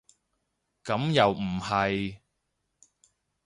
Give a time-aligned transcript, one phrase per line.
[0.83, 2.17] 咁又唔係